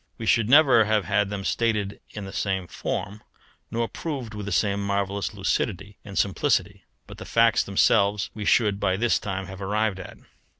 [0.17, 3.21] We should never have had them stated in the same form,
[3.69, 8.79] nor proved with the same marvellous lucidity and simplicity, but the facts themselves we should
[8.79, 10.17] by this time have arrived at.